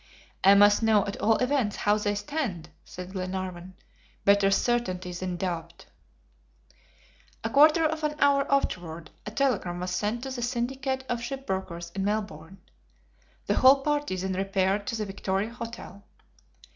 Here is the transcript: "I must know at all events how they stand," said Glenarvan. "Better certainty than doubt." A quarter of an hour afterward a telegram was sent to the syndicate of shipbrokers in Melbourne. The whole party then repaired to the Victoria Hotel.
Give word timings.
"I 0.43 0.55
must 0.55 0.81
know 0.81 1.05
at 1.05 1.15
all 1.21 1.35
events 1.37 1.75
how 1.75 1.99
they 1.99 2.15
stand," 2.15 2.69
said 2.83 3.11
Glenarvan. 3.11 3.75
"Better 4.25 4.49
certainty 4.49 5.11
than 5.11 5.37
doubt." 5.37 5.85
A 7.43 7.51
quarter 7.51 7.85
of 7.85 8.03
an 8.03 8.15
hour 8.17 8.51
afterward 8.51 9.11
a 9.27 9.29
telegram 9.29 9.79
was 9.79 9.91
sent 9.91 10.23
to 10.23 10.31
the 10.31 10.41
syndicate 10.41 11.03
of 11.07 11.19
shipbrokers 11.21 11.91
in 11.95 12.03
Melbourne. 12.03 12.57
The 13.45 13.53
whole 13.57 13.83
party 13.83 14.15
then 14.15 14.33
repaired 14.33 14.87
to 14.87 14.95
the 14.95 15.05
Victoria 15.05 15.51
Hotel. 15.51 16.03